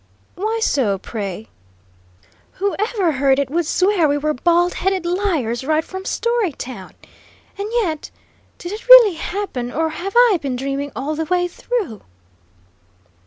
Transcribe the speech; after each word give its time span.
"Why 0.33 0.57
so, 0.63 0.97
pray?" 0.97 1.47
"Whoever 2.53 3.11
heard 3.11 3.37
it 3.37 3.51
would 3.51 3.67
swear 3.67 4.07
we 4.07 4.17
were 4.17 4.33
bald 4.33 4.73
headed 4.73 5.05
liars 5.05 5.63
right 5.63 5.83
from 5.83 6.05
Storytown! 6.05 6.93
And 7.55 7.69
yet, 7.83 8.09
did 8.57 8.71
it 8.71 8.89
really 8.89 9.13
happen, 9.17 9.71
or 9.71 9.89
have 9.89 10.15
I 10.31 10.39
been 10.41 10.55
dreaming 10.55 10.91
all 10.95 11.13
the 11.13 11.25
way 11.25 11.47
through?" 11.47 12.01